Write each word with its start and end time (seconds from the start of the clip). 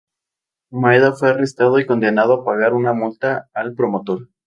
Maeda 0.71 1.11
fue 1.13 1.29
arrestado 1.29 1.77
y 1.77 1.85
condenado 1.85 2.33
a 2.33 2.43
pagar 2.43 2.73
una 2.73 2.91
multa 2.91 3.51
al 3.53 3.75
promotor. 3.75 4.29